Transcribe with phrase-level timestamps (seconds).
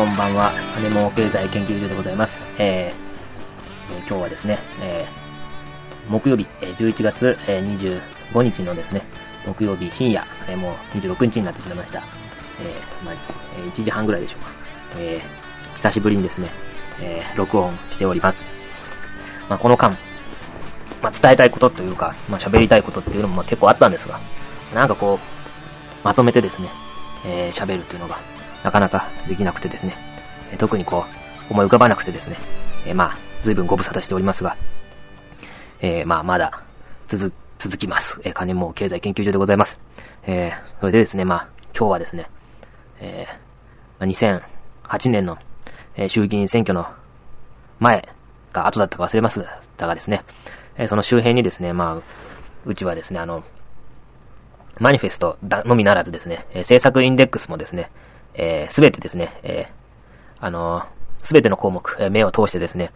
[0.00, 0.50] こんばんは。
[0.74, 2.40] 金も経済研究所でございます。
[2.56, 9.02] えー、今日はですね、えー木曜日、え11月、え25日のですね、
[9.44, 11.98] 木曜日深夜、えーもう26日になってしまいました。
[12.62, 13.14] えーまあ
[13.58, 14.50] え1時半ぐらいでしょうか。
[14.96, 16.48] えー久しぶりにですね、
[17.02, 18.42] えー録音しております。
[19.50, 19.90] まあ、この間、
[21.02, 24.18] まあ、伝えたいことというか、まあ、喋りたいことっていうのも結構あったんですが、
[24.74, 26.70] なんかこう、まとめてですね、
[27.26, 28.18] えー喋るっていうのが、
[28.62, 29.94] なかなかできなくてですね、
[30.52, 31.04] え特にこ
[31.48, 32.36] う、思い浮かばなくてですね、
[32.86, 34.56] えまあ、随分ご無沙汰しておりますが、
[35.80, 36.62] えまあ、まだ、
[37.08, 38.20] 続、続きます。
[38.24, 39.78] え金も経済研究所でございます。
[40.24, 42.30] えーそれでですね、まあ、今日はですね、
[43.00, 44.40] えーま
[44.90, 45.38] 2008年の、
[45.94, 46.86] え衆議院選挙の
[47.78, 48.08] 前
[48.52, 49.44] か後だったか忘れます
[49.76, 50.22] だがですね、
[50.76, 52.02] えその周辺にですね、まあ、
[52.64, 53.44] うちはですね、あの、
[54.78, 57.90] マニフェストのみならずですね、えー政策インデックスもですね、
[58.34, 59.80] えすべてですね、えー
[60.42, 60.84] あの
[61.22, 62.92] すべての項目、えー目を通してですね、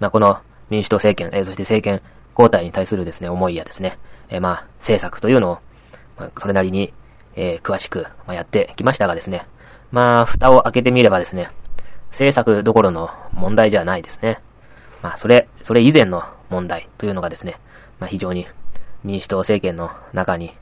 [0.00, 0.38] まあ、この
[0.70, 2.00] 民主党政権、えーそして政権
[2.34, 5.58] 交代に対するですね、思いやですね、えーまあ、政策というのを、
[6.18, 6.92] まあ、それなりに、
[7.34, 9.46] えー詳しく、まあ、やってきましたがですね、
[9.92, 11.50] まあ、蓋を開けてみればですね、
[12.10, 14.40] 政策どころの問題じゃないですね。
[15.02, 17.60] まあ、それ、それ以前の問題というのがですね、
[18.00, 18.46] まあ、非常に
[19.04, 20.52] 民主党政権の中に、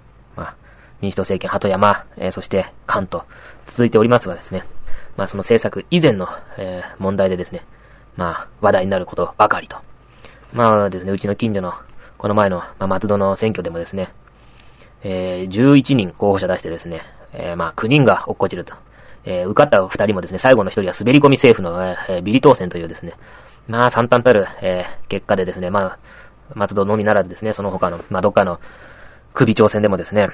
[1.05, 3.25] 民主党政権、鳩山、えーそして関と
[3.67, 4.65] 続いておりますがですね、
[5.19, 7.63] まあ、その政策以前の、えー問題でですね、
[8.17, 9.77] まあ、話題になることばかりと。
[10.55, 11.75] まあですね、うちの近所の、
[12.17, 14.09] この前の、まあ、松戸の選挙でもですね、
[15.03, 17.03] えー11人候補者出してですね、
[17.35, 18.75] えーまあ、9人が落っこちると。
[19.27, 23.13] えー受かった2人もですね、最後の1人は滑り込み政府の、えービリ当選というですね、
[23.69, 25.99] まあ、惨憺たる、えー結果でですね、まあ、
[26.55, 28.59] 松戸のみならずですね、その他の、まあ、どっかの
[29.35, 30.31] 首長選でもですね、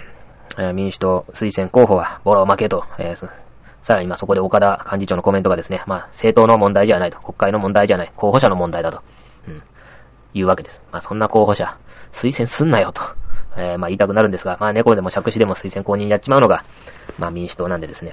[0.59, 3.31] え民主党推薦候補はボロ負けと、えー
[3.83, 9.01] さらにまあそこで岡田幹事長のコメントがですね、まあ政党の問題じゃないと、国会の問題じゃない、候補者の問題だと、
[9.49, 9.63] うん、
[10.35, 10.83] いうわけです。
[10.93, 11.79] まあそんな候補者、
[12.13, 13.03] 推薦すんなよと、
[13.57, 16.63] えーまあ言いたくなるんですが、まあ猫でも借子でも推薦公認やっちまうのが、
[17.19, 18.13] まあ民主党なんでですね、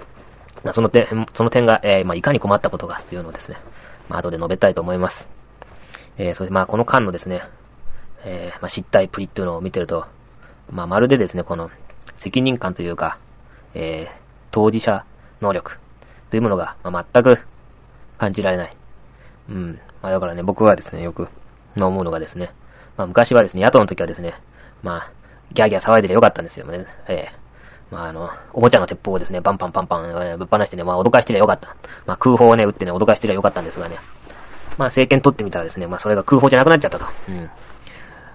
[0.63, 3.57] まあその点、その点が、えーまあいかに困ったことかというのですね、
[4.07, 5.28] まあ後で述べたいと思います。
[6.17, 7.41] えーそしてまあこの間のですね、
[8.23, 10.06] えーまあ失態プリっていうのを見てると、
[10.72, 11.69] まあまるでですね、この
[12.16, 13.18] 責任感というか、
[13.73, 15.06] えー当事者
[15.41, 15.78] 能力
[16.31, 17.40] というものが、まあ、全く
[18.18, 18.75] 感じられない。
[19.50, 19.79] うん。
[20.01, 21.28] まあだからね、僕はですね、よく
[21.75, 22.51] 思うのがですね、
[22.97, 24.34] まあ昔はですね、野党の時はですね、
[24.84, 25.12] まあ、
[25.53, 26.85] ギャーギャー騒いでりゃよかったんですよね。
[27.07, 27.47] ええ
[27.91, 31.75] まああの、おもちゃの鉄砲をですね、パンパンパンパン、えーぶっ放してね、まあ脅かしてりゃよかった。
[32.06, 33.97] まあ空砲をね、撃ってね、脅かしてりゃよかったんですがね。
[34.78, 37.06] まあ政権取ってみたらですね、まあそれが空砲じゃなくなっちゃったと。
[37.29, 37.50] うん。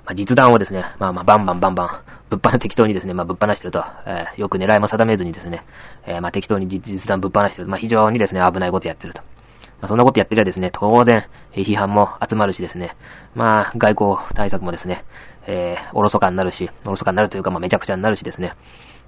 [0.04, 1.88] まあ、実弾をですね、まあまあ、バンバンバンバン、
[2.30, 5.64] ぶっ放適当にですね、まあ、ぶっ放してると、えーよく狙いも定めずにですね、
[6.06, 9.20] えーまあ、適当に実弾ぶっ放してると、まあ、非常にですね、危ないことやってると。
[9.20, 12.96] まあ、そんなことやってりゃですね、当然、批判も集まるしですね、
[13.34, 15.04] まあ、外交対策もですね、
[15.46, 18.54] えー、おろそかになるし、おろそかになるというか、まあ、めちゃくちゃになるしですね、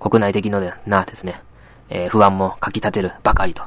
[0.00, 1.40] 国内的のでなですね、
[1.88, 3.62] えー不安もかき立てるばかりと、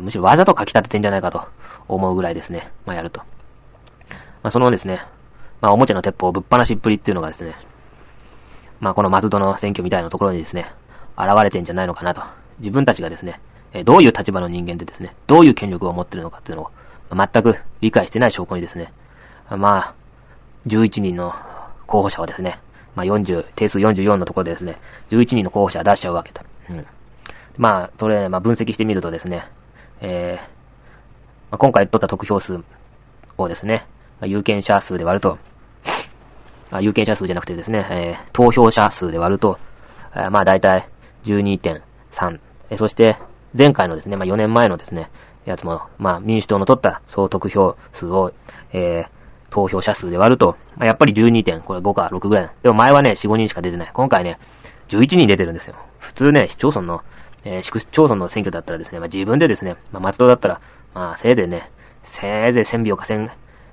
[0.00, 1.46] むしろわざとかき立ててんじゃないかと
[1.88, 3.20] 思うぐらいですね、まあ、やると。
[4.42, 5.00] まあ、そのですね、
[5.60, 7.54] まあ、おもちゃの鉄砲ぶっ放しっぷりっていうのがですね、
[8.80, 10.70] まあ、この松戸の選挙みたいなところにですね、
[11.16, 12.22] 現れてんじゃないのかなと。
[12.58, 13.40] 自分たちがですね、
[13.72, 16.70] えどういう立場の人間でですね、どういう権力を持ってるのかっていうのを、
[17.10, 18.92] 全く理解してない証拠にですね、
[19.50, 19.94] まあ、
[20.66, 21.34] 11人の
[21.86, 22.58] 候補者をですね、
[22.94, 24.78] まあ40、定数44のところでですね、
[25.10, 26.42] 11人の候補者を出しちゃうわけと。
[26.70, 26.86] うん。
[27.56, 29.46] まあ、それ、まあ分析してみるとですね、
[30.00, 30.46] えー、ま
[31.52, 32.60] あ、今回取った得票数
[33.38, 33.86] をですね、
[34.22, 35.38] 有権者数で割ると、
[36.70, 39.58] あ有権者数じゃなくてですね、えー投票者数で割ると、
[40.14, 40.88] えーまあ大体
[41.24, 42.40] 12.3。
[42.70, 43.16] えーそして、
[43.56, 45.10] 前回のですね、まあ4年前のですね、
[45.44, 48.32] やつも、まあ民主党の取った総得票数を、
[48.72, 49.16] えー
[49.48, 52.50] 投票者数で割ると、まあ、やっぱり12点、これ5か6ぐらい。
[52.62, 53.90] でも前はね、4、5人しか出てない。
[53.94, 54.38] 今回ね、
[54.88, 55.76] 11人出てるんですよ。
[55.98, 57.02] 普通ね、市町村の、
[57.44, 60.60] えー市区町村の選挙だったらですね、まあ自分でですね、まあ松戸だったら、
[60.94, 61.70] まあせいぜいね、
[62.02, 63.30] せいぜい1000秒か1000、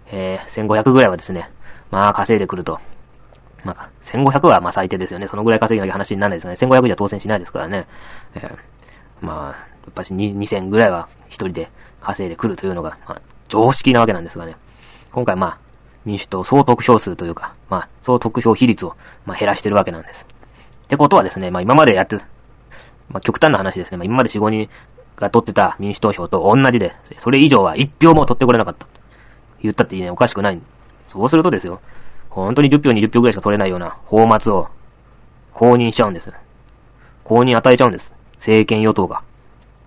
[0.08, 1.50] えー1500ぐらいはですね、
[1.92, 2.80] まあ稼いでくると。
[3.64, 5.28] まあ、1500はまあ最低ですよね。
[5.28, 6.54] そのぐらい稼ぎなきゃ話にならないですね。
[6.54, 7.88] 1500じゃ当選しないですからね。
[8.36, 8.58] えー
[9.22, 11.70] まあ、やっぱし2000ぐらいは一人で
[12.02, 14.58] 稼いでくるというのが、まあ、常識なわけなんですがね。
[15.14, 15.58] 今回まあ、
[16.04, 20.28] 民主党総得票数というか、まあ、総得票比率を、まあ、減らしてるわけなんです。
[20.84, 22.18] ってことはですね、まあ今までやって、
[23.10, 23.98] まあ極端な話ですね。
[23.98, 24.70] まあ今まで4、5人
[25.16, 28.88] が取ってた民主党票と同じで、それ以上は1票も取ってこれなかった。
[29.64, 30.62] 言ったっていいね、おかしくない。
[31.08, 31.82] そうするとですよ、
[32.30, 34.68] 本当に10票、20票ぐらいしか取れないような法末を
[35.54, 36.32] 公認しちゃうんです。
[37.24, 38.14] 公認与えちゃうんです。
[38.36, 39.22] 政権与党が。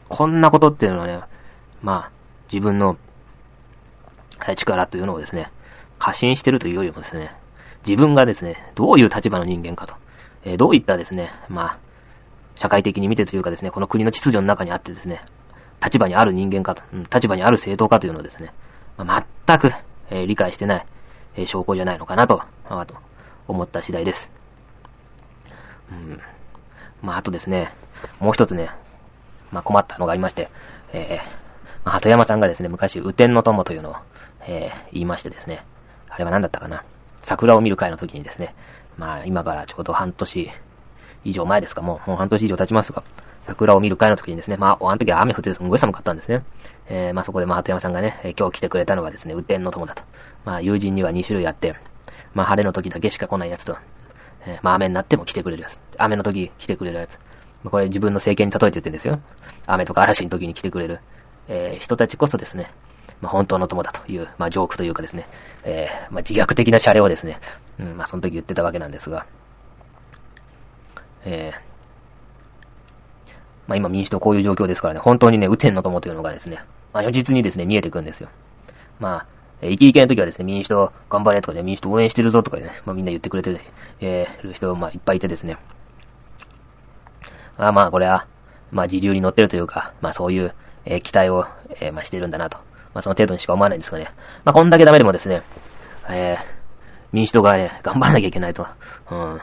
[0.09, 1.21] こんなことっていうのはね、
[1.83, 2.11] まあ、
[2.51, 2.97] 自分の
[4.57, 5.51] 力というのをですね、
[5.99, 7.35] 過信してるというよりもですね、
[7.87, 9.95] 自分がですね、どういう立場の人間かと、
[10.45, 11.79] えー、どういったですね、まあ、
[12.55, 15.23] 社会的に見てというかですね、この国の秩序の中にあってですね、
[15.83, 18.53] 立場にある人間かと、うん、立場にある政党かというのをですね、
[18.97, 19.73] まあ、全く、
[20.11, 20.87] えー、理解してない、
[21.37, 22.95] えー、証拠じゃないのかなと、まあ、と
[23.49, 24.31] 思った次第です。
[25.91, 26.21] うん。
[27.03, 27.73] まあ、あとですね、
[28.21, 28.71] もう一つね、
[29.53, 30.51] まあ、困ったのがありまして、
[30.93, 31.25] えー、
[31.85, 33.97] まあ、鳩山さんがですね、昔、雨天の友というのを、
[34.49, 35.65] えー、言いましてですね、
[36.09, 36.83] あれは何だったかな？
[37.23, 38.55] 桜を見る会の時にですね、
[38.97, 40.51] まあ、今からちょうど半年
[41.25, 43.03] 以上前ですか、もう、もう半年以上経ちますが、
[43.47, 46.43] 桜を見る会の時にですね、まあ、あの時は雨降ってすごい寒かったんですね。
[46.89, 50.03] えー、まあそこで、まあ、鳩山さんがね、え、今日来てくれたのはですね、雨天の友だと。
[50.45, 51.77] まあ、友人には2種類あって、
[52.35, 53.79] まあ、晴れの時だけしか来ないやつと、
[54.47, 55.79] えー、まあ、雨になっても来てくれるやつ。
[55.97, 57.19] 雨の時来てくれるやつ。
[57.63, 59.21] まあ、これ自分の政権に例えて言ってるんですよ。
[59.67, 61.01] 雨とか嵐の時に来てくれる、
[61.49, 62.71] えー、人たちこそですね、
[63.21, 65.27] まあ、本当の友だという、まあ、ジョークというかですね、
[65.65, 67.39] えー、まあ、自虐的なシャレをですね、
[67.79, 69.27] うん、まあ、その時言ってたわけなんですが、
[71.25, 71.66] えー、
[73.67, 76.61] まあ今民主党こういう状況ですからね、本当にね、雨天の友というのがですね、
[76.93, 78.29] まあ如実にですね、見えてくるんですよ。
[78.99, 79.27] まあ、
[79.61, 83.61] えー、イケイケの時はですね、民主党頑張れとかね、民主党応援してるぞとかね、まあみんな言ってくれて、
[84.01, 85.57] えー、る人、まあいっぱいいてですね。
[87.59, 88.27] あまあこれは、
[88.71, 90.55] まあ自流に乗ってるというか、まあそういう、
[90.85, 91.47] えー、期待を、
[91.81, 92.59] えー、まあしてるんだなと。
[92.95, 94.11] まあその程度にしか思わないんですがね。
[94.45, 95.43] まあこんだけダメでもですね、
[96.09, 96.45] えー、
[97.13, 98.67] 民主党がね、頑張らなきゃいけないと、
[99.11, 99.41] うん、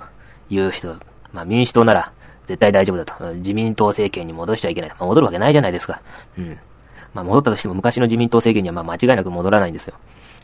[0.50, 0.98] いう人、
[1.32, 2.12] まあ民主党なら、
[2.48, 3.34] 絶対大丈夫だと。
[3.36, 4.90] 自民党政権に戻しちゃいけない。
[4.92, 6.02] まあ、戻るわけないじゃないですか。
[6.38, 6.60] うん。
[7.14, 9.96] まあ、戻ったとしても昔の自民党政権にはまあ間違いなく戻らないんですよ。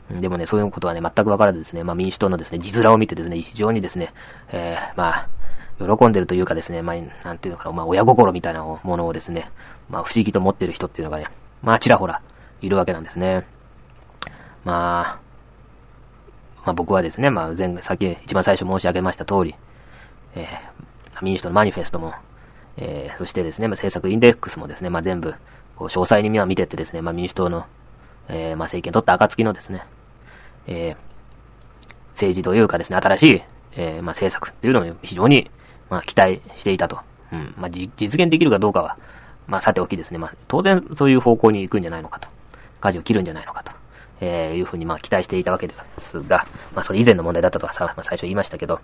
[0.10, 4.13] でもね、そういうことはね、全くわからずですね、まあ民主党のですね、字面を見てですね、非常にですね、
[4.51, 5.28] えー、ま
[5.80, 9.51] あ、喜んでるというかですね、まあ、なんていうのかな、まあ親心みたいなものをですね、
[9.90, 11.28] まあ不思議と持ってる人っていうのがね、
[11.62, 12.22] まあちらほら
[12.62, 13.46] いるわけなんですね。
[14.66, 15.19] まあ、
[16.66, 19.56] まあ僕はですね、まあ前、先、一番最初申し上げました通り、
[20.36, 20.48] えー、
[21.21, 22.13] 民主党のマニフェストも、
[22.77, 25.33] えー、そしてですね、まあ、政策インデックスもですね、まあ、全部、
[25.75, 27.66] こう、詳細に見てってですね、まあ、民主党の、
[28.27, 29.83] えー、まあ、政権取った暁のですね、
[30.68, 30.98] えー、
[32.12, 33.44] 政治というかですね、新しい、
[33.74, 35.50] えー、まあ、政策というのを非常に、
[35.89, 37.00] まあ、期待していたと。
[37.31, 37.54] うん。
[37.57, 37.89] まあ、実
[38.19, 38.98] 現できるかどうかは、
[39.48, 42.30] まあ、さておきですね、まあ、当然そういう方向に行くんじゃないのかと。
[42.80, 43.72] 舵を切るんじゃないのかと。
[44.21, 48.80] えー、いうふうにまあ期待していたわけですが、まあそれ以前の問題だったとはさ、まあ、最初言いましたけど、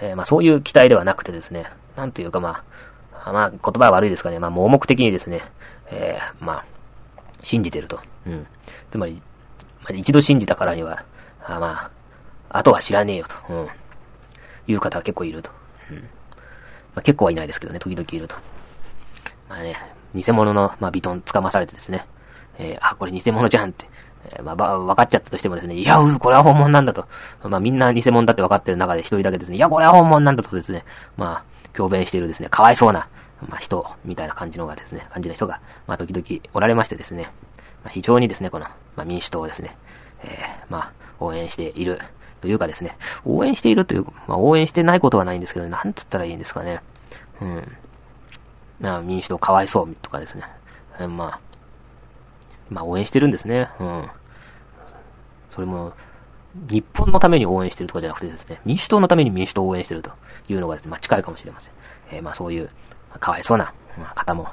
[0.00, 1.66] えー、まあそういう期待ではなくてですね、
[1.96, 2.64] なんというかま
[3.24, 5.42] あ、まあ言葉は悪いですかね、まあ盲目的にですね、
[5.90, 6.64] えー、まあ、
[7.40, 8.00] 信じてると。
[8.26, 8.46] うん。
[8.90, 9.22] つまり、
[9.82, 11.04] まあ、一度信じたからには、
[11.44, 11.90] あま
[12.50, 13.68] あ、あとは知らねえよと、うん。
[14.66, 15.50] いう方は結構いると。
[15.90, 15.96] うん。
[15.96, 16.02] ま
[16.96, 18.36] あ結構はいないですけどね、時々いると。
[19.48, 19.76] まあね、
[20.14, 22.06] 偽物の、まあ、ビトン掴まされてですね、
[22.58, 23.86] えー、あ、これ偽物じゃんって、
[24.24, 27.06] え、まあ、分かっちゃったとしてもですね、いや、これは本物なんだと。
[27.42, 30.84] まあ、みんな偽物だって分かってる中で一人だけですね、いや、これは本物なんだとですね、
[31.16, 33.08] まあ、強弁しているですね、かわいそうな、
[33.48, 37.30] まあ、人、みたいな感じのがですね、感じの人が、まあ、時々おられましてですね、
[37.84, 38.66] まあ、非常にですね、この、
[38.96, 39.76] まあ、民主党をですね、
[40.22, 40.30] えー、
[40.68, 42.00] まあ、応援している、
[42.40, 46.80] というかですね、応援しているというか、まあ、応援してないことはないんですけど、なんつったらいいんですかね。
[47.40, 47.76] うん。
[48.80, 50.44] まあ、民主党かわいそうとかですね。
[51.00, 51.40] えー、まあ、
[52.70, 53.70] まあ応援してるんですね。
[53.80, 54.08] うん。
[55.50, 55.92] それも、
[56.54, 60.10] 日本のために応援してるとかじゃなくてですね、民主党のために民主党を応援してると
[60.48, 61.74] いうのがですね、まあ近いかもしれません。
[62.10, 62.64] えー、まあそういう、
[63.10, 63.72] まあ、かわいそうな、
[64.14, 64.48] 方も、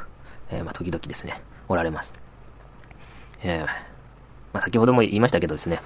[0.50, 2.14] えー、まあ時々ですね、おられます。
[3.44, 5.82] えー、まあ先ほども言いましたけどですね、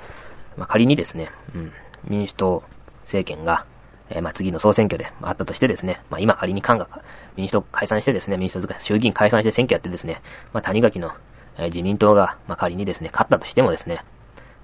[0.58, 1.72] まあ仮にですね、うん、
[2.06, 2.64] 民主党
[3.04, 3.66] 政権が、
[4.10, 6.88] えー、まあ次の総選挙であったとしてですね、まあ今仮に官が
[7.36, 10.22] 民主党解散してですね、民主党衆議院解散して選挙やってですね、
[10.54, 11.12] まあ谷垣の
[11.60, 14.04] え自民党が、まあ、仮にですね、勝ったとしてもですね、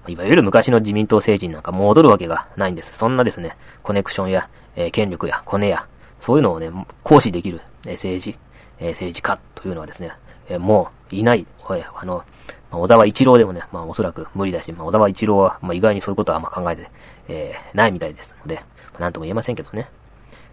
[0.08, 2.96] いわゆる昔の自民党政治なんか戻るわけがないんです。
[2.96, 5.86] そんなですね、コネクションや、え、権力やコネや、
[6.20, 6.70] そういうのをね、
[7.02, 8.38] 行使できる、え、政治、
[8.80, 10.12] え、政治家というのはですね、
[10.48, 12.24] えもういない、あの、
[12.70, 16.90] ま、小沢一郎でもね、まあおそらく無理だし、まあ小沢一郎は、まあ意外にそういうことはあんま考えて、
[17.28, 18.56] えないみたいですので、
[18.92, 19.88] まあ、なんとも言えませんけどね。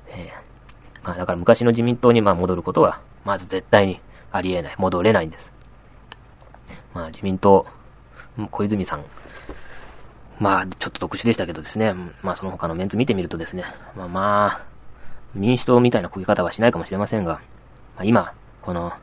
[0.10, 0.32] え
[1.04, 4.00] まあだから昔の自民党にまあ戻ることは、まず絶対に
[4.32, 5.52] ありえない、戻れないんです。
[6.94, 7.66] まあ自民党、
[8.52, 9.06] 小泉さん、
[10.40, 13.64] まあちょっと特殊でしたけどですね、まあその他のメンツ見てみるとですね、
[13.96, 14.66] まあまあ、
[15.34, 17.42] 民主党みたいなこぎ方はしないかもしれませんが、
[17.96, 18.94] まあ、今、この、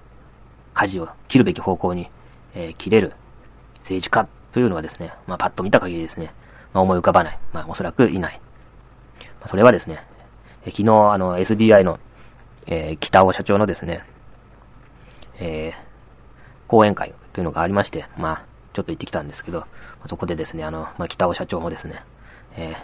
[0.75, 2.09] 舵を切るべき方向に、
[2.55, 3.13] えー、切れる
[3.79, 6.33] 政治家というのはですね、まあパッと見た限りですね、
[6.73, 7.39] まあ思い浮かばない。
[7.53, 8.41] まあおそらくいない。
[9.41, 10.05] まあ、それはですね、
[10.65, 11.99] え、昨日あの SBI の、
[12.67, 14.05] えー、北尾社長のですね、
[15.39, 15.90] えー、
[16.71, 18.43] 講演会というのがありまして、まあ、
[18.75, 19.67] ちょっと行ってきたんですけど、
[20.07, 22.05] そこでですね、あの、まあ、北尾社長もですね、
[22.57, 22.77] えー、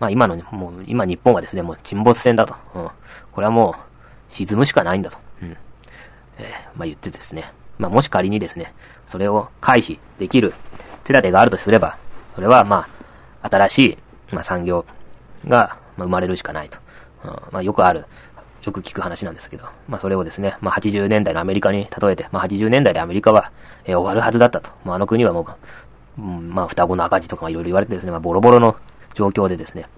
[0.00, 2.56] まあ今の、もう、今日本はですね、もう沈没船だと。
[2.74, 2.88] うん。
[3.30, 3.80] これはもう、
[4.28, 5.18] 沈むしかないんだと。
[5.40, 5.56] うん。
[6.38, 8.74] えー、まあ言ってですね、まあもし仮にですね、
[9.06, 10.52] それを回避できる
[11.04, 11.96] 手立てがあるとすれば、
[12.34, 12.88] それはま
[13.40, 14.84] あ、新しい、まあ産業
[15.46, 16.78] が、まあ、生まれるしかないと。
[17.24, 18.06] うん、まあよくある、
[18.64, 23.52] よく聞く話なんですけど、まあそれをですね、まあ80年代のアメリカに例えて、まあ80年代でアメリカは、
[23.84, 24.70] えー、終わるはずだったと。
[24.84, 25.46] もうあの国はも
[26.18, 28.76] う、うん、まあ双子の赤字とかいろいろ言われてですね、まあボロボロの
[29.14, 29.88] 状況でですね、ま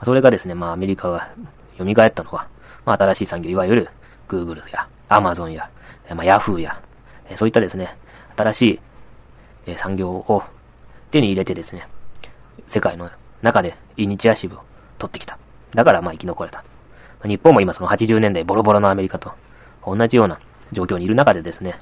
[0.00, 1.30] あそれがですね、まあアメリカが
[1.78, 2.48] 蘇ったのは、
[2.84, 3.88] まあ新しい産業、いわゆる
[4.28, 5.70] Google や Amazon や、
[6.10, 6.80] まあ Yahoo や、
[7.36, 7.96] そういったですね、
[8.36, 8.80] 新し
[9.66, 10.42] い産業を
[11.10, 11.86] 手に入れてですね、
[12.66, 13.10] 世界の
[13.42, 14.60] 中でイニシアチブを
[14.98, 15.38] 取ってきた。
[15.74, 16.64] だからまあ生き残れた。
[17.24, 19.32] 日本も今その80年代ボロボロのアメリカと
[19.86, 20.38] 同じような
[20.72, 21.76] 状況にいる中でですね、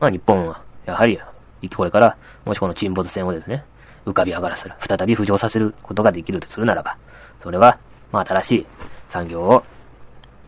[0.00, 1.18] まあ日本はやはり
[1.60, 3.64] 生きこれからもしこの沈没船をですね、
[4.06, 6.96] 浮かび上がらせる、再び浮上させることができるとするならば、
[7.40, 7.78] それは、
[8.10, 8.66] まあ新しい
[9.06, 9.64] 産業を、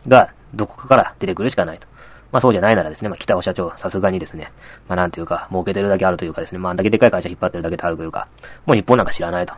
[0.08, 1.86] が、どこかから出てくるしかないと。
[2.32, 4.52] まあそうじゃないならですね、まあ北尾社長、さすがにですね、
[4.88, 8.28] まあなんというか、儲けてるだけあるというかですね、まああんだけでかい会社引っ張ってるだけであるというか、
[8.66, 9.54] もう日本なんか知らないと。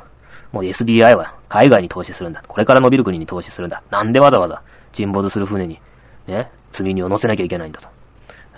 [0.52, 2.42] もう SBI は海外に投資するんだ。
[2.46, 3.82] これから伸びる国に投資するんだ。
[3.90, 4.62] なんでわざわざ
[4.92, 5.80] 沈没する船に、
[6.26, 7.88] ね、積み荷を乗せなきゃいけないんだと。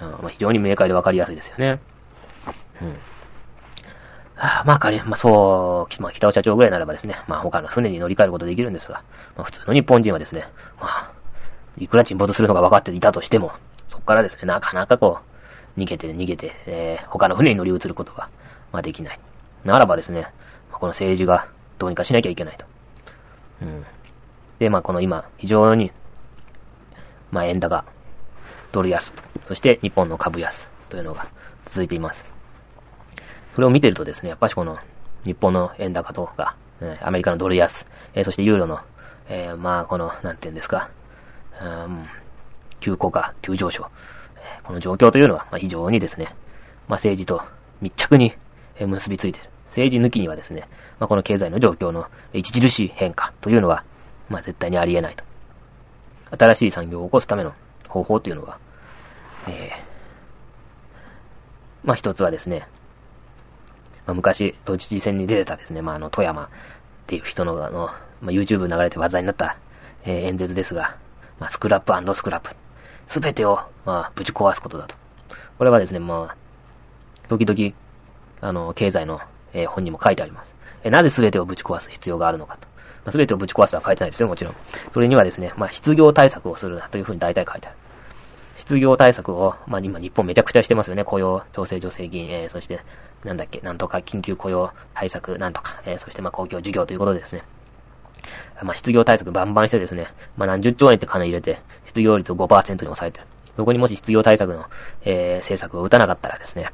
[0.02, 1.80] うん、まあ非常に明快でわかりやすいですよね。
[2.82, 2.96] うん。
[4.38, 9.02] まあ仮に、まあそう、まあ北尾社長ぐらいならばですね、まあ他の船に乗り換えることできるんですが、
[9.36, 10.46] まあ普通の日本人はですね、
[10.80, 11.12] まあ、
[11.76, 13.52] いくら沈没するのが分かっていたとしても、
[13.88, 15.18] そこからですね、なかなかこ
[15.76, 18.28] う、逃げて逃げて、えー、他の船に乗り移ることが、
[18.72, 19.20] まあできない。
[19.64, 20.22] ならばですね、
[20.70, 21.48] まあ、この政治が
[21.78, 22.66] どうにかしなきゃいけないと。
[23.62, 23.86] うん。
[24.58, 25.92] で、まあこの今、非常に、
[27.30, 27.84] まあ円高、
[28.72, 31.28] ドル安と、そして日本の株安というのが
[31.64, 32.26] 続いています。
[33.54, 34.78] それを見てるとですね、やっぱしこの
[35.24, 36.56] 日本の円高とか、
[37.02, 38.80] アメリカのドル安、えー、そしてユーロの、
[39.28, 40.90] えー、まあこの、なんて言うんですか、
[41.60, 42.06] うん、
[42.80, 43.88] 急降下、急上昇、
[44.36, 46.34] えー、この状況というのは、まあ、非常にですね、
[46.86, 47.42] まあ政治と
[47.80, 48.32] 密着に
[48.80, 49.50] 結びついている。
[49.68, 53.84] 政治抜きにはですね、まあこの経済の状況の著しい変化というのは、
[54.28, 55.24] まあ絶対にあり得ないと。
[56.36, 57.54] 新しい産業を起こすための
[57.88, 58.58] 方法というのは、
[59.46, 59.74] えー、
[61.84, 62.66] まあ一つはですね、
[64.08, 66.48] まあ、昔、都知事選に出てたですね、まあ、あの、富山っ
[67.06, 67.90] ていう人の、あの、
[68.22, 69.58] まあ、YouTube 流れて話題になった、
[70.02, 70.96] えー、演説ですが、
[71.38, 72.56] まあ、スクラップスクラップ。
[73.06, 74.94] すべてを、まあ、ぶち壊すことだと。
[75.58, 76.36] これはですね、まあ、
[77.28, 77.74] 時々、
[78.40, 79.20] あの、経済の、
[79.52, 80.54] えー、本にも書いてあります。
[80.82, 82.68] えー、なぜすべてをぶち壊す必要があるのかと。
[83.04, 84.54] まあ、すべてをぶち壊すとは書いてないですよ、もちろん。
[84.92, 87.76] それにはですね、まあ、失業対策をするなというふうに大体書いてある。
[88.58, 91.04] 失業対策を、まあ今日本めちゃくちゃしてますよね。
[91.04, 92.80] 雇用調整助成金、えー、そして、
[93.24, 97.44] なんだっけ、なんとか緊急雇用対策、なんとか、えー、そしてまあ公共事業ということでですね。
[98.62, 103.26] まあ失業対策バンバンしてですね、まあ何十兆円って金入れて、失業率を5%に抑えてる。
[103.56, 104.64] そこにもし失業対策の、
[105.04, 106.72] えー、政策を打たなかったらですね、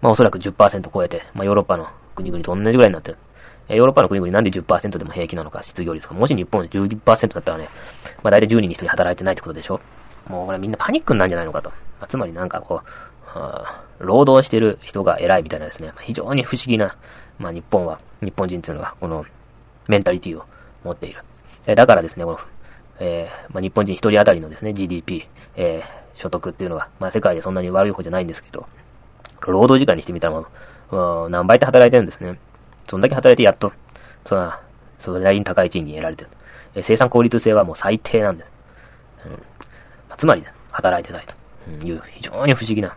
[0.00, 3.18] まあおそらく10%超えて、まあヨーロッパの国々と同じぐらいになってる。
[3.68, 6.14] え、ヨーロッパの国々なんで10%でも平気なのか、失業率が。
[6.14, 7.68] もし日本で12%だったらね、
[8.22, 9.80] まあ大体10人に1人働いてないってことでしょ
[10.28, 11.70] もうこれみんなパニックになるんじゃないのかと。
[11.70, 12.88] まあ、つまりなんかこう、
[13.98, 16.96] 労働してる人が偉いみたいなですね、非常に不思議な、
[17.38, 19.24] まあ日本は、日本人っていうのが、この、
[19.88, 20.44] メンタリティを
[20.84, 21.22] 持っている。
[21.66, 22.38] えだからですね、この、
[22.98, 28.66] えー、まあ日本人一人当たりのですね、GDP、えー、所得っていうのは、まあ世界でそんなに悪い方じゃないんですけど、
[29.46, 30.46] 労働時間にしてみたらも
[31.26, 32.38] う、何倍って働いてるんですね。
[32.88, 33.72] そんだけ働いてやっと、
[34.26, 34.60] そら、
[34.98, 36.30] それなりに高い賃金得られてる。
[36.74, 38.52] え、生産効率性はもう最低なんです。
[39.26, 39.42] うん
[40.20, 41.26] つまり、ね、働いてない
[41.80, 42.94] という非常に不思議な、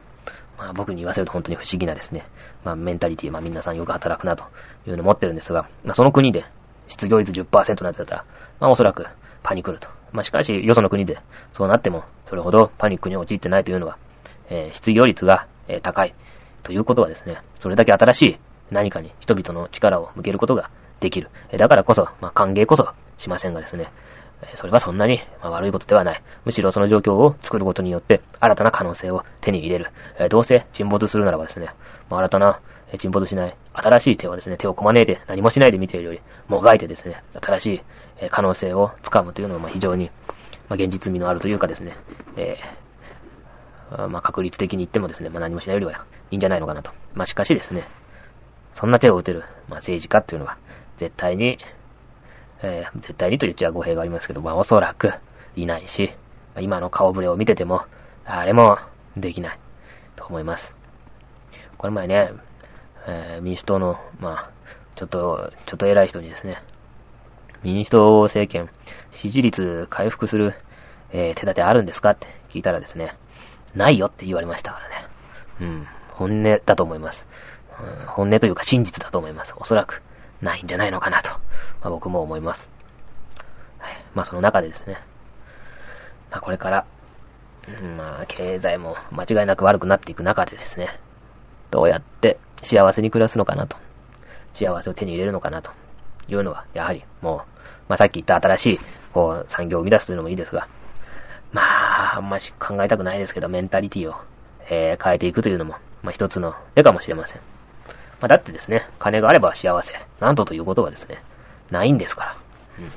[0.58, 2.26] まあ僕に言わせると本当に不思議なですね、
[2.66, 4.44] まあメンタリティ、まあ皆さんよく働くなと
[4.86, 6.44] いうのを持ってるんですが、まあその国で
[6.88, 8.26] 失業率10%のやつだったら、
[8.60, 9.06] まあおそらく
[9.42, 9.88] パニクると。
[10.12, 11.18] まあしかし、よその国で
[11.54, 13.98] そうなっても、それほどパニックに陥ってないというのは、
[14.50, 16.14] えー、失業率が、えー、高い
[16.64, 18.38] ということはですね、それだけ新しい
[18.72, 21.30] 何かに人々の力を向けることができる。
[21.52, 23.92] え、だからこそ、まあ歓迎こそしませんがですね、
[24.56, 26.22] それはそんなに、ま悪いことではない。
[26.46, 29.88] むしろその状況を作ることによって、新たな可能性を手に入れる。
[30.20, 31.70] えどうせ沈没するならばですね、
[32.10, 32.60] まあ、新たな、
[32.92, 37.82] え沈没しない、新しい手をですね、手をこまねえて何もしないで見ているより、もがいてですね、新しい、
[38.20, 40.10] え可能性をつかむというのは、ま非常に、
[40.70, 41.96] ま現実味のあるというかですね、
[42.36, 42.83] えー、
[43.92, 46.92] まあ、確率的に言ってもですね、まあ、何もしないよりはいいんじゃないのかなと。
[47.14, 47.88] まあ、しかしですね、
[48.74, 50.58] そんな手を打てる、まあ、政治家っていうのは、
[50.98, 51.60] 絶対に、
[52.62, 55.12] えー、絶対にと言っちゃ語弊がありますけど、まあおそらく
[55.56, 56.14] いないし、
[56.56, 57.84] まあ、今の顔ぶれを見てても、
[58.26, 58.78] 誰も
[59.16, 59.60] できない
[60.16, 60.76] と思います。
[61.78, 62.32] この前ね、
[63.06, 64.50] えー、民主党の、まあ、
[64.96, 66.62] ちょっと、ちょっと偉い人にですね、
[67.64, 68.70] 民主党政権、
[69.12, 70.54] 支持率回復する、
[71.12, 73.16] えー、手立てあるんですかって聞いたらですね、
[73.76, 74.94] ないよって言われましたからね。
[75.62, 77.28] うん、本音だと思います。
[77.80, 79.54] うん、本音というか真実だと思います。
[79.58, 80.02] おそらく、
[80.42, 81.40] ないんじゃないのかなと、ま
[81.84, 82.70] あ、僕も思います。
[83.80, 84.98] はい、まあその中でですね、
[86.30, 86.86] まあこれから、
[87.82, 90.90] うん、まあ経済も間違いなく悪くなっていく中でですね、
[91.72, 93.78] どうやって幸せに暮らすのかなと、
[94.54, 95.72] 幸せを手に入れるのかなと
[96.28, 97.40] いうのは、やはりもう、
[97.90, 98.80] まあさっき言った新しい、
[99.14, 100.68] こう、産業を生み出すというのもいいですが、
[102.14, 104.16] あ、あんまし考えたくないですけど、メンタリティを、
[104.70, 107.38] えー、変えていくというのも、まあ一つの手かもしれません。
[108.20, 109.94] まあ、だってですね、金があれば幸せ。
[110.20, 111.22] なんとということはですね、
[111.72, 112.38] ないんですから。
[112.80, 112.92] うん。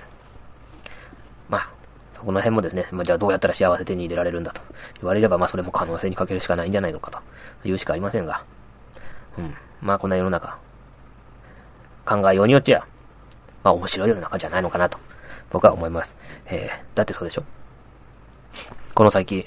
[1.49, 1.71] まあ、
[2.13, 4.63] そこの辺もですね、まあ、じゃあどうやったら幸せ手に入れられるんだと
[5.01, 7.19] 言われれば、まあそれも可能性にかけるしかないんじゃないのかと
[7.65, 8.45] 言うしかありませんが。
[9.37, 9.55] うん。
[9.81, 10.59] まあこんな世の中、
[12.05, 12.87] 考えようによっちゃ、
[13.65, 14.99] まあ面白い世の中じゃないのかなと、
[15.51, 16.17] 僕は思います。
[16.47, 17.45] えー、だってそうでしょ？
[18.97, 19.47] この先、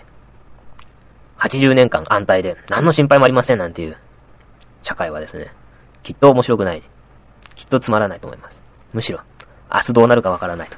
[1.40, 3.98] 80年間安泰で何の心配もありませんなんていう
[4.84, 5.52] 社会はですね、
[6.04, 6.84] きっと面白くない。
[7.56, 8.62] きっとつまらないと思います。
[8.94, 9.22] むしろ、
[9.74, 10.78] 明日どうなるかわからないと。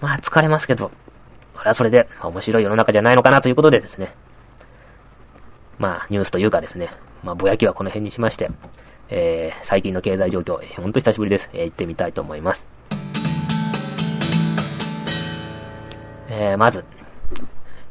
[0.00, 0.90] まあ疲れますけど、
[1.54, 4.14] それはそれで、面白い世の中じゃないのかなということでですね。
[5.76, 6.88] まあニュースというかですね、
[7.22, 8.50] まあぼやきはこの辺にしまして、
[9.10, 11.50] えー、最近の経済状況、ほんと久しぶりです。
[11.52, 12.66] えー、行ってみたいと思います。
[16.30, 16.82] えー、まず、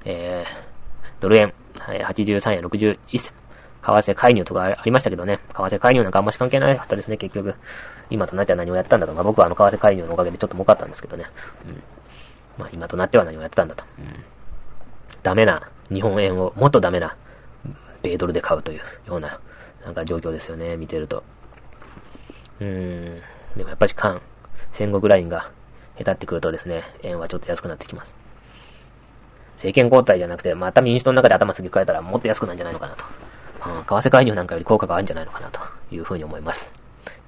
[0.10, 3.34] えー、ドル円、83円61銭。
[3.82, 7.56] 為替介入とかありましたけどね、為替介入なんかあんまし関係なかったですね、結局。
[8.10, 9.14] 今となっては何をやったんだと。
[9.14, 11.26] まあ僕はあの為替介入のおかげでちょっと儲かったんですけどね。
[11.66, 11.84] うん。
[12.58, 13.86] まあ今となっては何をやってたんだと。
[14.00, 14.06] うん。
[15.24, 17.16] ダメな日本円をもっとダメな
[18.02, 19.40] 米ドルで買うというような、
[19.86, 21.24] なんか状況ですよね、見てると。
[22.60, 23.22] うーん。
[23.56, 24.22] でもやっぱり韓、
[24.72, 25.52] 戦国ラインが
[25.98, 28.29] 下手ってくるとですね、円はちょっと安くなってきます。
[29.60, 33.04] 政権交代じゃなくて、また民主党の中で頭すぎ替えたらもっと安くなるんじゃないのかなと。
[33.68, 35.60] うん、為替介入なんかより効果があるんじゃないのかなと
[35.92, 36.74] いうふうに思います。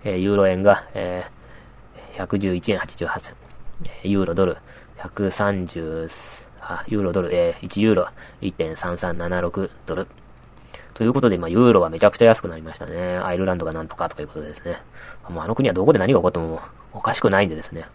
[0.05, 3.35] えー、ユーロ円が、えー、111円88銭。
[4.03, 4.57] ユーロドル
[4.99, 8.07] 130、あ、ユーロドル、えー、1ユーロ
[8.41, 10.07] 1.3376ドル。
[10.93, 13.17] ということで、まあ、ユーロはめちゃくちゃ安くなりましたね。
[13.17, 14.77] アイルランドがなんとかということですね。
[15.27, 16.61] もうあの国はどこで何が起こっても
[16.93, 17.87] おかしくないんでですね。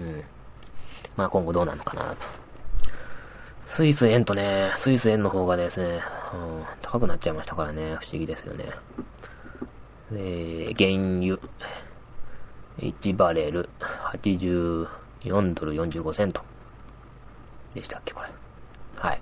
[0.00, 0.24] うん。
[1.16, 2.47] まあ今後どうなるのかなと。
[3.68, 6.00] スイス円とね、スイス円の方がですね、
[6.32, 8.64] うん、高くなっちゃいましたからね、不思議ですよね。
[10.10, 11.38] で、原油、
[12.80, 14.88] 1バレル、84
[15.54, 16.40] ドル45セント。
[17.74, 18.28] でしたっけ、これ。
[18.96, 19.20] はい。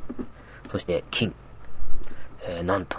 [0.69, 1.35] そして、金。
[2.43, 2.99] えー、なんと、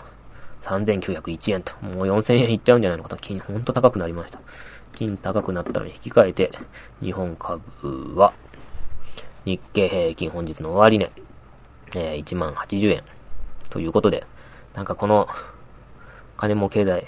[0.63, 1.73] 3901円と。
[1.81, 3.15] もう4000円いっちゃうんじゃないのかと。
[3.15, 4.39] 金、ほんと高くなりました。
[4.93, 6.51] 金高くなったのに引き換えて、
[7.01, 8.33] 日本株は、
[9.45, 11.09] 日経平均本日の終値、
[11.95, 13.03] えー、1万80円。
[13.69, 14.25] ということで、
[14.73, 15.27] なんかこの、
[16.37, 17.07] 金も経済、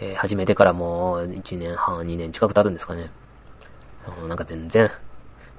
[0.00, 3.10] えー、始めてからもう1年半、2年近く経つんですかね。
[4.28, 4.90] なんか全然、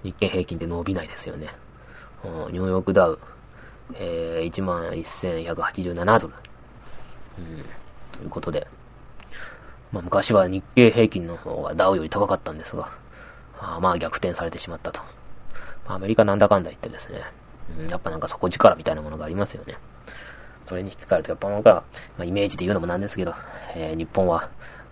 [0.03, 1.49] 日経平均って伸びないですよね。
[2.23, 3.19] ニューヨークダウ、
[3.93, 6.33] えー、11,187ドル。
[7.37, 7.65] うん、
[8.11, 8.67] ということで、
[9.91, 12.89] まあ昔は日経平均の方がダウより高かったんですが、
[13.59, 15.01] あまあ逆転されてしまったと。
[15.87, 17.21] ま、アメリカなんだかんだ言ってですね、
[17.79, 19.77] うん、やっぱなんか底力みたいなものがありますよね。
[20.65, 21.83] それに引き換えると、やっぱなんか、
[22.17, 23.35] まあ、イメージで言うのもなんですけど、
[23.75, 24.49] えー、日本は、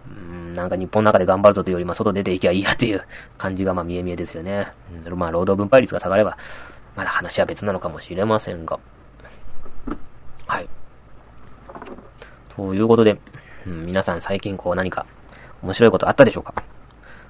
[0.08, 3.04] うん、なんか日本の中で頑張るぞというより、まあ、外出ていきゃいいやっていう
[3.38, 4.72] 感じが、まあ、見え見えですよね。
[5.06, 6.38] うん、まあ、労働分配率が下がれば、
[6.96, 8.80] まだ話は別なのかもしれませんが。
[10.46, 10.70] はい。
[12.56, 13.20] ということで、
[13.66, 15.08] うん、皆さん最近こう何か
[15.64, 16.54] 面白いことあったでしょうか？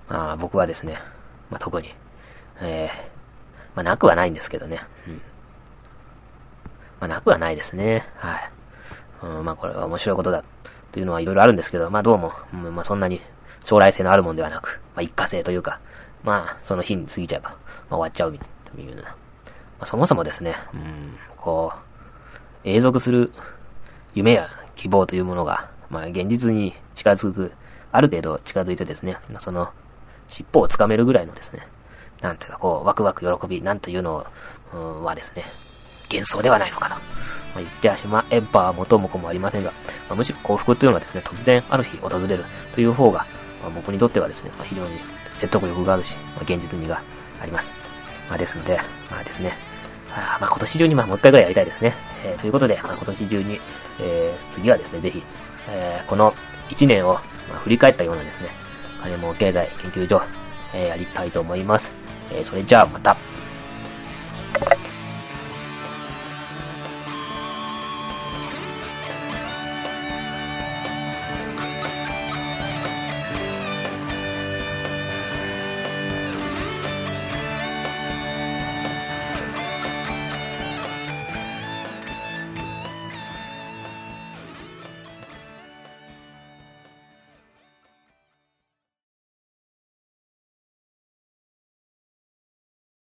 [0.10, 0.97] まあ、僕はですね、
[1.49, 1.95] まあ、特に、
[2.60, 2.97] えー、
[3.75, 4.82] まあ、なくはないんですけどね。
[5.08, 5.21] うん。
[7.03, 8.05] まあ、なくはないですね。
[8.15, 8.49] はい。
[9.23, 10.41] うん、まあ、これは面白いことだ。
[10.93, 13.19] というのはいろいろあるんですけど、まあ、どうも、うん、まあ、そんなに
[13.65, 15.81] 将来性のあるもんではなく、まあ、一過性というか、
[16.23, 19.01] まあ、その日に過ぎちゃえば、まあ、終わっちゃうというような。
[19.01, 19.15] ま
[19.81, 21.73] あ、そもそもですね、うん、こ
[22.63, 23.33] う、永続する
[24.15, 27.51] 夢や希望というものが、まあ、現実に近づく、
[27.91, 29.73] ある程度近づいてですね、その、
[30.29, 31.67] 尻尾をつかめるぐらいのですね、
[32.21, 34.25] なんていうかこう、ワクワク喜び、なんというの
[35.03, 35.43] はですね、
[36.13, 36.95] 幻想ではないのかと。
[36.95, 39.71] まあ、言ってしまえば元も子もありませんが、
[40.10, 43.26] まあ、むしろ幸福というのはですね、突然ある日訪れるという方が、
[43.62, 44.99] まあ、僕にとってはですね、まあ、非常に
[45.36, 47.02] 説得力があるし、まあ、現実味が
[47.41, 47.73] あります。
[48.30, 48.78] まあ、ですので、
[49.12, 49.54] まあですね、
[50.12, 51.93] あまあ今年中にまあもう一回ぐらいやりたいですね。
[52.26, 53.60] えー、ということで、まあ、今年中に、
[53.99, 55.23] えー、次はですね、ぜひ、
[55.69, 56.34] えー、この
[56.69, 57.21] 1年を、ま
[57.56, 58.49] あ、振り返ったようなですね、
[59.02, 60.21] 金も経済研究所、
[60.73, 61.91] えー、やりたいと思います。
[62.32, 63.17] えー、それじゃあまた。